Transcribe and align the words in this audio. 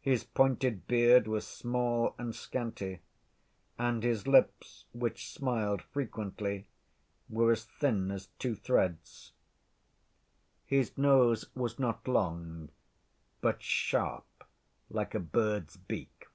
His 0.00 0.24
pointed 0.24 0.88
beard 0.88 1.28
was 1.28 1.46
small 1.46 2.16
and 2.18 2.34
scanty, 2.34 2.98
and 3.78 4.02
his 4.02 4.26
lips, 4.26 4.86
which 4.92 5.30
smiled 5.30 5.82
frequently, 5.82 6.66
were 7.30 7.52
as 7.52 7.64
thin 7.64 8.10
as 8.10 8.26
two 8.40 8.56
threads. 8.56 9.30
His 10.66 10.98
nose 10.98 11.44
was 11.54 11.78
not 11.78 12.08
long, 12.08 12.70
but 13.40 13.62
sharp, 13.62 14.26
like 14.90 15.14
a 15.14 15.20
bird's 15.20 15.76
beak. 15.76 16.26